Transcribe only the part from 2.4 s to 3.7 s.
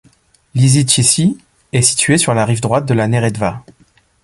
rive droite de la Neretva.